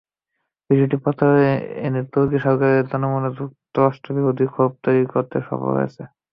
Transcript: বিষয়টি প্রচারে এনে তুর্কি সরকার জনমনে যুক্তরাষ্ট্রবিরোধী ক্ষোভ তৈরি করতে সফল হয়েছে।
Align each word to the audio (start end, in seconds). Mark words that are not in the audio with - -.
বিষয়টি 0.69 0.97
প্রচারে 1.03 1.47
এনে 1.85 2.01
তুর্কি 2.11 2.37
সরকার 2.45 2.69
জনমনে 2.91 3.29
যুক্তরাষ্ট্রবিরোধী 3.37 4.45
ক্ষোভ 4.51 4.71
তৈরি 4.83 5.05
করতে 5.13 5.37
সফল 5.47 5.69
হয়েছে। 5.77 6.01